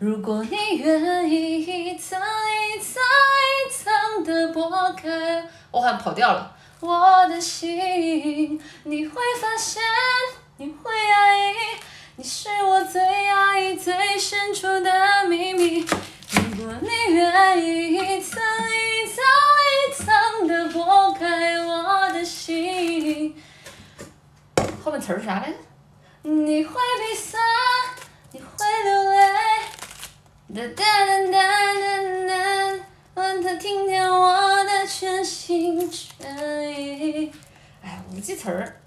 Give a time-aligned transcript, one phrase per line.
[0.00, 3.02] 如果你愿意一层一层
[3.44, 6.56] 一层的剥开，我好像跑调了。
[6.80, 9.82] 我的心，你会发现，
[10.56, 11.54] 你会讶异，
[12.16, 15.80] 你是我最压抑、最深处的秘密。
[15.80, 19.22] 如果你愿意一层一层
[19.68, 23.36] 一层的剥开我的心，
[24.82, 25.56] 后面词儿啥来着？
[26.22, 27.42] 你会鼻酸，
[30.52, 31.38] 哒哒哒哒
[31.78, 36.26] 哒哒，让他听见我的全心全
[36.72, 37.32] 意。
[37.84, 38.80] 哎，我不记词儿。